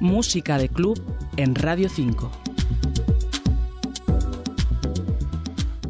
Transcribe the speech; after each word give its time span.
Música 0.00 0.56
de 0.56 0.70
Club 0.70 0.98
en 1.36 1.54
Radio 1.54 1.90
5. 1.90 2.32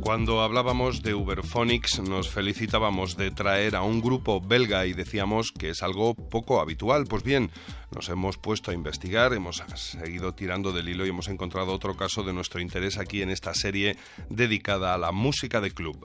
Cuando 0.00 0.40
hablábamos 0.42 1.02
de 1.04 1.14
Uberphonics 1.14 2.00
nos 2.00 2.28
felicitábamos 2.28 3.16
de 3.16 3.30
traer 3.30 3.76
a 3.76 3.82
un 3.82 4.00
grupo 4.00 4.40
belga 4.40 4.84
y 4.86 4.94
decíamos 4.94 5.52
que 5.56 5.70
es 5.70 5.84
algo 5.84 6.14
poco 6.14 6.60
habitual. 6.60 7.04
Pues 7.06 7.22
bien, 7.22 7.52
nos 7.94 8.08
hemos 8.08 8.36
puesto 8.36 8.72
a 8.72 8.74
investigar, 8.74 9.32
hemos 9.32 9.62
seguido 9.76 10.34
tirando 10.34 10.72
del 10.72 10.88
hilo 10.88 11.06
y 11.06 11.10
hemos 11.10 11.28
encontrado 11.28 11.72
otro 11.72 11.96
caso 11.96 12.24
de 12.24 12.32
nuestro 12.32 12.60
interés 12.60 12.98
aquí 12.98 13.22
en 13.22 13.30
esta 13.30 13.54
serie 13.54 13.96
dedicada 14.28 14.92
a 14.92 14.98
la 14.98 15.12
música 15.12 15.60
de 15.60 15.70
club. 15.70 16.04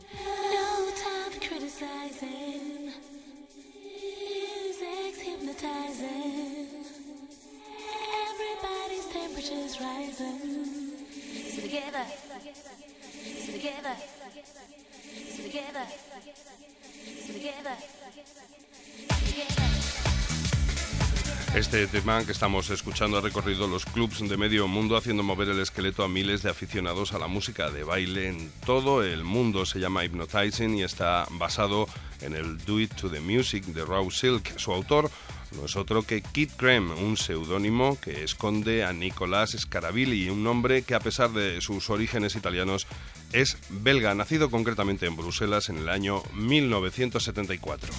Este 21.56 21.88
tema 21.88 22.22
que 22.26 22.34
estamos 22.34 22.70
escuchando 22.70 23.18
ha 23.18 23.22
recorrido 23.22 23.66
los 23.68 23.86
clubs 23.86 24.28
de 24.28 24.36
medio 24.36 24.68
mundo 24.68 24.98
haciendo 24.98 25.24
mover 25.24 25.48
el 25.48 25.60
esqueleto 25.62 26.04
a 26.04 26.10
miles 26.10 26.44
de 26.44 26.50
aficionados 26.50 27.14
a 27.14 27.18
la 27.18 27.28
música 27.28 27.70
de 27.72 27.86
baile 27.86 28.28
en 28.28 28.52
todo 28.66 29.04
el 29.04 29.24
mundo. 29.24 29.66
Se 29.66 29.80
llama 29.80 30.04
Hypnotizing 30.04 30.76
y 30.76 30.84
está 30.84 31.26
basado 31.32 31.88
en 32.20 32.36
el 32.36 32.58
Do 32.66 32.82
It 32.82 32.96
to 32.96 33.10
the 33.10 33.22
Music 33.22 33.64
de 33.68 33.86
Raw 33.86 34.12
Silk. 34.12 34.58
Su 34.58 34.74
autor 34.74 35.10
no 35.56 35.66
es 35.66 35.76
otro 35.76 36.04
que 36.04 36.22
Kid 36.22 36.52
Creme, 36.58 36.94
un 36.94 37.18
seudónimo 37.18 38.00
que 38.00 38.24
esconde 38.24 38.84
a 38.84 38.94
Nicolás 38.94 39.56
Scarabili, 39.58 40.30
un 40.30 40.44
nombre 40.44 40.84
que 40.84 40.96
a 40.96 41.00
pesar 41.00 41.32
de 41.32 41.62
sus 41.62 41.90
orígenes 41.90 42.36
italianos 42.36 42.88
es 43.34 43.58
belga, 43.70 44.14
nacido 44.16 44.50
concretamente 44.50 45.06
en 45.06 45.16
Bruselas 45.16 45.70
en 45.70 45.78
el 45.78 45.90
año 45.90 46.22
1974. 46.34 47.92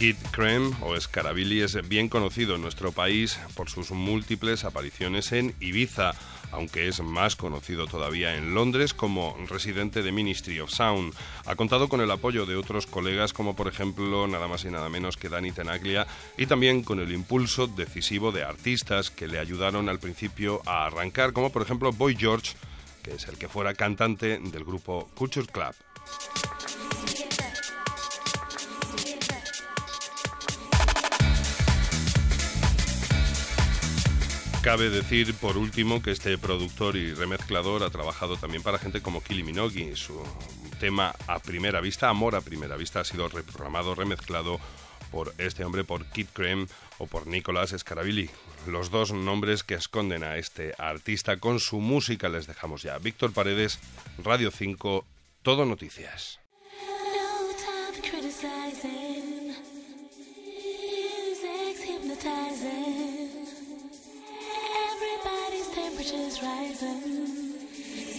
Kid 0.00 0.16
Creme 0.30 0.74
o 0.80 0.98
Scarabili 0.98 1.60
es 1.60 1.86
bien 1.86 2.08
conocido 2.08 2.54
en 2.54 2.62
nuestro 2.62 2.90
país 2.90 3.38
por 3.54 3.68
sus 3.68 3.90
múltiples 3.90 4.64
apariciones 4.64 5.30
en 5.32 5.54
Ibiza, 5.60 6.12
aunque 6.52 6.88
es 6.88 7.02
más 7.02 7.36
conocido 7.36 7.86
todavía 7.86 8.34
en 8.34 8.54
Londres 8.54 8.94
como 8.94 9.36
residente 9.46 10.02
de 10.02 10.10
Ministry 10.10 10.58
of 10.58 10.70
Sound. 10.70 11.12
Ha 11.44 11.54
contado 11.54 11.90
con 11.90 12.00
el 12.00 12.10
apoyo 12.10 12.46
de 12.46 12.56
otros 12.56 12.86
colegas 12.86 13.34
como 13.34 13.54
por 13.54 13.68
ejemplo 13.68 14.26
nada 14.26 14.48
más 14.48 14.64
y 14.64 14.70
nada 14.70 14.88
menos 14.88 15.18
que 15.18 15.28
Danny 15.28 15.52
Tenaglia 15.52 16.06
y 16.38 16.46
también 16.46 16.82
con 16.82 16.98
el 16.98 17.12
impulso 17.12 17.66
decisivo 17.66 18.32
de 18.32 18.42
artistas 18.42 19.10
que 19.10 19.28
le 19.28 19.38
ayudaron 19.38 19.90
al 19.90 19.98
principio 19.98 20.62
a 20.64 20.86
arrancar 20.86 21.34
como 21.34 21.52
por 21.52 21.60
ejemplo 21.60 21.92
Boy 21.92 22.16
George, 22.16 22.54
que 23.02 23.16
es 23.16 23.28
el 23.28 23.36
que 23.36 23.48
fuera 23.48 23.74
cantante 23.74 24.38
del 24.38 24.64
grupo 24.64 25.10
Culture 25.14 25.46
Club. 25.46 25.74
Cabe 34.70 34.88
decir, 34.88 35.34
por 35.34 35.58
último, 35.58 36.00
que 36.00 36.12
este 36.12 36.38
productor 36.38 36.94
y 36.94 37.12
remezclador 37.12 37.82
ha 37.82 37.90
trabajado 37.90 38.36
también 38.36 38.62
para 38.62 38.78
gente 38.78 39.02
como 39.02 39.20
Kili 39.20 39.42
Minogue. 39.42 39.96
Su 39.96 40.22
tema 40.78 41.12
a 41.26 41.40
primera 41.40 41.80
vista, 41.80 42.08
Amor 42.08 42.36
a 42.36 42.40
primera 42.40 42.76
vista, 42.76 43.00
ha 43.00 43.04
sido 43.04 43.28
reprogramado, 43.28 43.96
remezclado 43.96 44.60
por 45.10 45.34
este 45.38 45.64
hombre, 45.64 45.82
por 45.82 46.06
Kid 46.06 46.28
Creme 46.32 46.68
o 46.98 47.08
por 47.08 47.26
Nicolás 47.26 47.74
Scarabili. 47.76 48.30
Los 48.68 48.92
dos 48.92 49.10
nombres 49.12 49.64
que 49.64 49.74
esconden 49.74 50.22
a 50.22 50.36
este 50.36 50.72
artista 50.78 51.38
con 51.38 51.58
su 51.58 51.80
música 51.80 52.28
les 52.28 52.46
dejamos 52.46 52.82
ya. 52.82 52.96
Víctor 52.98 53.32
Paredes, 53.32 53.80
Radio 54.22 54.52
5, 54.52 55.04
Todo 55.42 55.64
Noticias. 55.64 56.38
Temperatures 66.10 66.42
rising. 66.42 67.54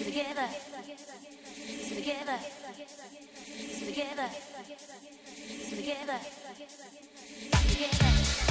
Together, 0.06 0.48
together, 1.90 2.40
together. 3.86 4.30
together, 5.70 6.20
together, 7.52 8.51